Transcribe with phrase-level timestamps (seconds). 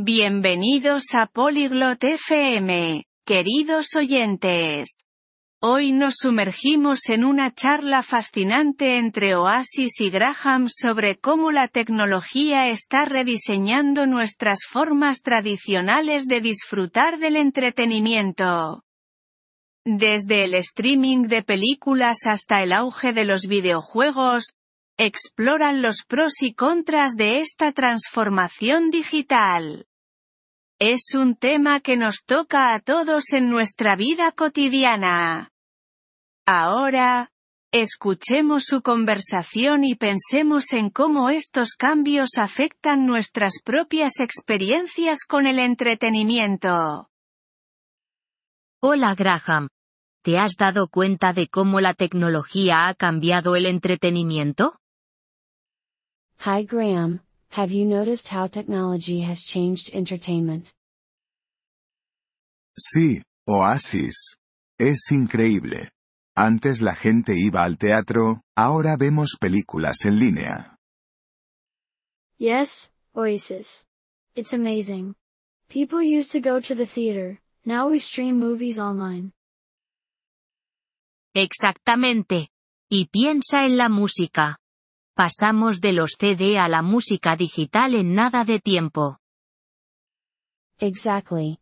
[0.00, 5.08] Bienvenidos a Polyglot FM, queridos oyentes.
[5.60, 12.68] Hoy nos sumergimos en una charla fascinante entre Oasis y Graham sobre cómo la tecnología
[12.68, 18.84] está rediseñando nuestras formas tradicionales de disfrutar del entretenimiento.
[19.84, 24.54] Desde el streaming de películas hasta el auge de los videojuegos,
[24.96, 29.87] exploran los pros y contras de esta transformación digital.
[30.80, 35.50] Es un tema que nos toca a todos en nuestra vida cotidiana.
[36.46, 37.32] Ahora,
[37.72, 45.58] escuchemos su conversación y pensemos en cómo estos cambios afectan nuestras propias experiencias con el
[45.58, 47.10] entretenimiento.
[48.80, 49.68] Hola Graham.
[50.22, 54.78] ¿Te has dado cuenta de cómo la tecnología ha cambiado el entretenimiento?
[56.46, 60.72] Hi Graham, have you noticed how technology has changed entertainment?
[62.78, 64.36] Sí, Oasis.
[64.78, 65.90] Es increíble.
[66.36, 70.76] Antes la gente iba al teatro, ahora vemos películas en línea.
[72.38, 73.84] Yes, Oasis.
[74.36, 75.16] It's amazing.
[75.68, 79.32] People used to go to the theater, now we stream movies online.
[81.34, 82.50] Exactamente.
[82.88, 84.58] Y piensa en la música.
[85.18, 89.18] Pasamos de los CD a la música digital en nada de tiempo.
[90.78, 91.58] Exactly.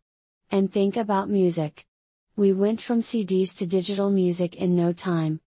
[0.51, 1.87] And think about music.
[2.35, 5.39] We went from CDs to digital music in no time.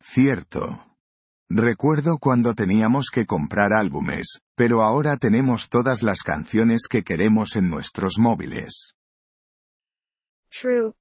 [0.00, 0.86] Cierto.
[1.50, 7.68] Recuerdo cuando teníamos que comprar álbumes, pero ahora tenemos todas las canciones que queremos en
[7.68, 8.94] nuestros móviles.
[10.48, 10.94] True.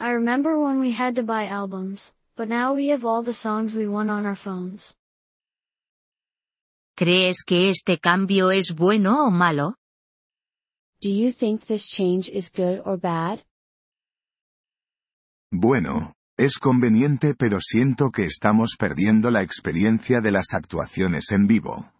[0.00, 3.74] I remember when we had to buy albums, but now we have all the songs
[3.74, 4.94] we want on our phones.
[6.96, 9.76] ¿Crees que este cambio es bueno o malo?
[11.00, 13.40] Do you think this change is good or bad?
[15.52, 21.92] Bueno, es conveniente pero siento que estamos perdiendo la experiencia de las actuaciones en vivo.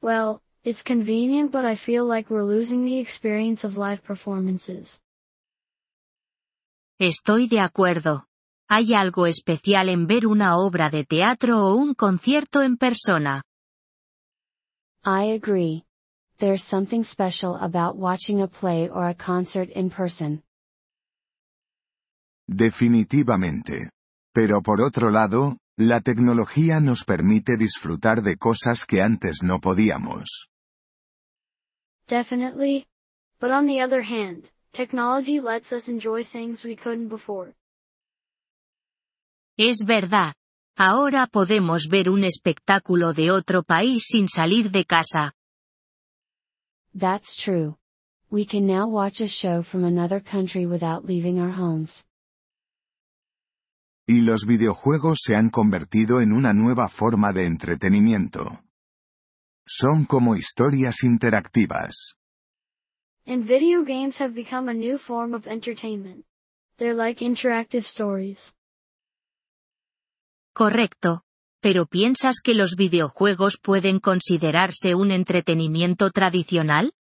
[0.00, 5.00] Well, it's convenient but I feel like we're losing the experience of live performances.
[6.98, 8.26] Estoy de acuerdo.
[8.68, 13.42] Hay algo especial en ver una obra de teatro o un concierto en persona.
[15.04, 15.84] I agree.
[16.38, 20.42] There's something special about watching a play or a concert in person.
[22.48, 23.90] Definitivamente.
[24.34, 30.48] Pero por otro lado, la tecnología nos permite disfrutar de cosas que antes no podíamos.
[32.08, 32.86] Definitely.
[33.40, 37.54] But on the other hand, technology lets us enjoy things we couldn't before.
[39.58, 40.34] Es verdad.
[40.76, 45.32] Ahora podemos ver un espectáculo de otro país sin salir de casa.
[46.98, 47.78] That's true.
[48.30, 52.04] We can now watch a show from another country without leaving our homes.
[54.06, 58.62] Y los videojuegos se han convertido en una nueva forma de entretenimiento.
[59.66, 62.16] Son como historias interactivas.
[63.26, 66.24] And video games have become a new form of entertainment.
[66.78, 68.55] They're like interactive stories.
[70.56, 71.20] Correcto.
[71.60, 76.94] Pero ¿piensas que los videojuegos pueden considerarse un entretenimiento tradicional?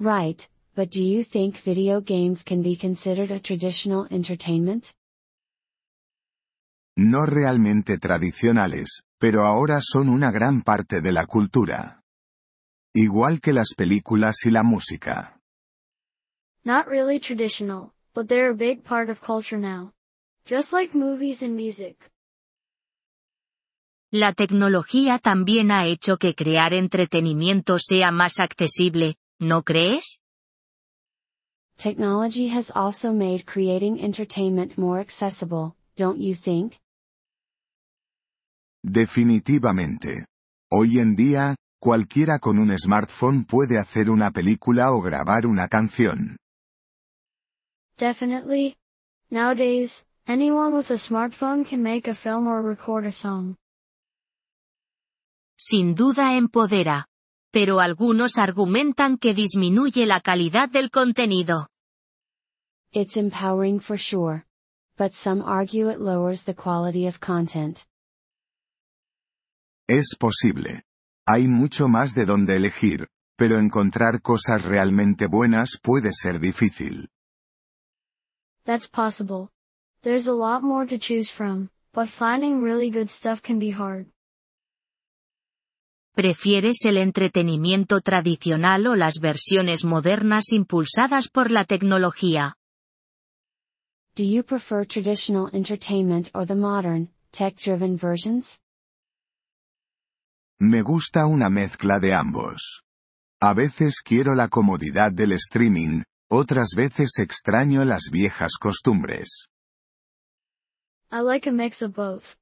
[0.00, 0.42] Right,
[0.74, 4.90] but do you think video games can be considered a traditional entertainment?
[6.96, 12.02] No realmente tradicionales, pero ahora son una gran parte de la cultura.
[12.96, 15.40] Igual que las películas y la música.
[16.64, 19.92] Not really traditional, but they're a big part of culture now.
[20.44, 22.10] Just like movies and music.
[24.10, 30.18] La tecnología también ha hecho que crear entretenimiento sea más accesible, ¿no crees?
[31.76, 36.74] Technology has also made creating entertainment more accessible, don't you think?
[38.82, 40.26] Definitivamente.
[40.70, 46.36] Hoy en día, cualquiera con un smartphone puede hacer una película o grabar una canción.
[47.96, 48.76] Definitely.
[49.30, 53.56] Nowadays, anyone with a smartphone can make a film or record a song.
[55.56, 57.06] Sin duda empodera.
[57.52, 61.68] Pero algunos argumentan que disminuye la calidad del contenido.
[62.92, 64.46] It's empowering for sure.
[64.96, 67.84] But some argue it lowers the quality of content.
[69.86, 70.82] Es posible.
[71.26, 77.08] Hay mucho más de donde elegir, pero encontrar cosas realmente buenas puede ser difícil.
[78.64, 79.51] That's possible.
[80.04, 84.06] There's a lot more to choose from, but finding really good stuff can be hard.
[86.16, 92.56] ¿Prefieres el entretenimiento tradicional o las versiones modernas impulsadas por la tecnología?
[94.16, 98.58] Do you prefer traditional entertainment or the modern, tech-driven versions?
[100.60, 102.82] Me gusta una mezcla de ambos.
[103.40, 109.51] A veces quiero la comodidad del streaming, otras veces extraño las viejas costumbres.
[111.14, 112.38] I like a mix of both.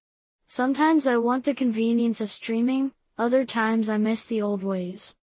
[0.46, 5.16] Sometimes I want the convenience of streaming, other times I miss the old ways.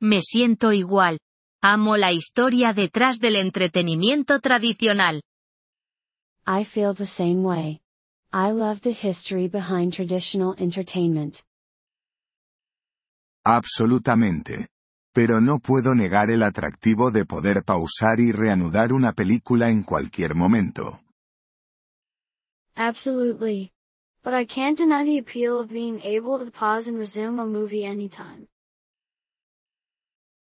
[0.00, 1.20] Me siento igual.
[1.62, 5.22] Amo la historia detrás del entretenimiento tradicional.
[6.44, 7.80] I feel the same way.
[8.32, 11.44] I love the history behind traditional entertainment.
[13.46, 14.66] Absolutamente.
[15.14, 20.34] Pero no puedo negar el atractivo de poder pausar y reanudar una película en cualquier
[20.34, 21.03] momento.
[22.76, 23.72] Absolutely.
[24.22, 27.84] But I can't deny the appeal of being able to pause and resume a movie
[27.84, 28.48] anytime.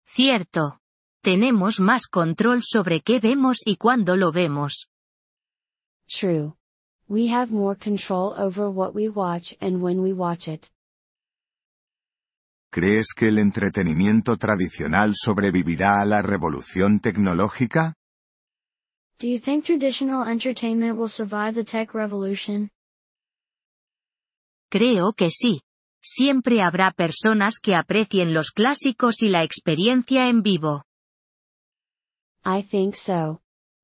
[0.06, 0.80] Cierto.
[1.24, 4.90] Tenemos más control sobre qué vemos y cuándo lo vemos.
[6.10, 6.56] True.
[7.08, 10.72] We have more control over what we watch and when we watch it.
[12.72, 17.96] ¿Crees que el entretenimiento tradicional sobrevivirá a la revolución tecnológica?
[19.22, 22.72] Do you think traditional entertainment will survive the tech revolution?
[24.72, 25.62] Creo que sí.
[26.04, 30.82] Siempre habrá personas que aprecien los clásicos y la experiencia en vivo.
[32.44, 33.42] I think so.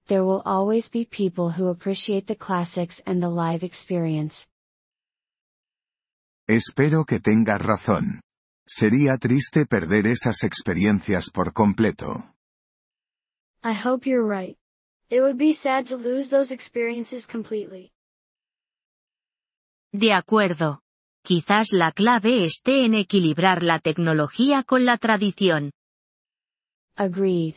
[0.07, 4.47] There will always be people who appreciate the classics and the live experience.
[6.47, 8.21] Espero que tengas razón.
[8.67, 12.33] Sería triste perder esas experiencias por completo.
[13.63, 14.57] I hope you're right.
[15.09, 17.91] It would be sad to lose those experiences completely.
[19.93, 20.81] De acuerdo.
[21.23, 25.71] Quizás la clave esté en equilibrar la tecnología con la tradición.
[26.97, 27.55] Agreed.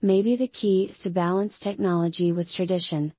[0.00, 3.14] Maybe the key is to balance technology with tradition.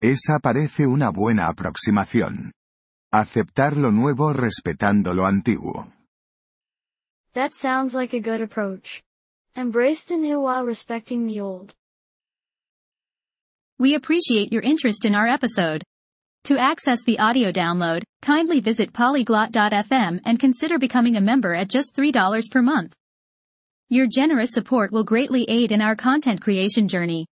[0.00, 2.52] Esa parece una buena aproximación.
[3.12, 5.92] Aceptar lo nuevo respetando lo antiguo.
[7.34, 9.02] That sounds like a good approach.
[9.54, 11.74] Embrace the new while respecting the old.
[13.78, 15.82] We appreciate your interest in our episode.
[16.44, 21.94] To access the audio download, kindly visit polyglot.fm and consider becoming a member at just
[21.94, 22.94] $3 per month.
[23.90, 27.26] Your generous support will greatly aid in our content creation journey.